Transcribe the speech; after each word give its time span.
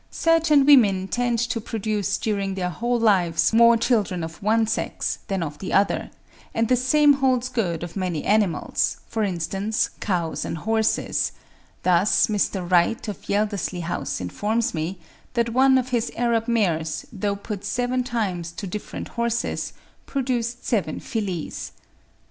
Certain 0.09 0.65
women 0.65 1.07
tend 1.07 1.37
to 1.37 1.61
produce 1.61 2.17
during 2.17 2.55
their 2.55 2.71
whole 2.71 2.99
lives 2.99 3.53
more 3.53 3.77
children 3.77 4.23
of 4.23 4.41
one 4.41 4.65
sex 4.65 5.19
than 5.27 5.43
of 5.43 5.59
the 5.59 5.71
other: 5.71 6.09
and 6.55 6.69
the 6.69 6.75
same 6.75 7.13
holds 7.13 7.49
good 7.49 7.83
of 7.83 7.95
many 7.95 8.23
animals, 8.23 8.97
for 9.07 9.21
instance, 9.21 9.91
cows 9.99 10.43
and 10.43 10.57
horses; 10.57 11.33
thus 11.83 12.25
Mr. 12.25 12.67
Wright 12.67 13.07
of 13.07 13.21
Yeldersley 13.29 13.81
House 13.81 14.19
informs 14.19 14.73
me 14.73 14.97
that 15.35 15.49
one 15.49 15.77
of 15.77 15.89
his 15.89 16.11
Arab 16.17 16.47
mares, 16.47 17.05
though 17.13 17.35
put 17.35 17.63
seven 17.63 18.03
times 18.03 18.51
to 18.53 18.65
different 18.65 19.09
horses, 19.09 19.71
produced 20.07 20.65
seven 20.65 20.99
fillies. 20.99 21.73